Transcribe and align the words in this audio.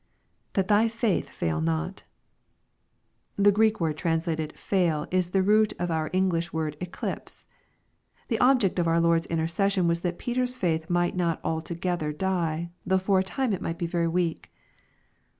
[That 0.53 0.67
thy 0.67 0.87
faith 0.87 1.29
fail 1.29 1.61
not] 1.61 2.05
The 3.35 3.51
Greek 3.51 3.79
word 3.79 3.97
translated 3.97 4.57
"fail" 4.57 5.05
is 5.11 5.29
the 5.29 5.43
root 5.43 5.73
of 5.77 5.91
our 5.91 6.09
English 6.11 6.51
word" 6.51 6.75
eclipse." 6.81 7.45
The 8.27 8.39
object 8.39 8.79
of 8.79 8.87
our 8.87 8.99
Lord's 8.99 9.27
intercession 9.27 9.87
was 9.87 9.99
that 10.01 10.17
Peter's 10.17 10.57
faith 10.57 10.89
might 10.89 11.15
not 11.15 11.39
altogether 11.43 12.11
die, 12.11 12.71
though 12.83 12.97
for 12.97 13.19
a 13.19 13.23
time 13.23 13.53
it 13.53 13.61
might 13.61 13.77
be 13.77 13.85
very 13.85 14.07
weak. 14.07 14.51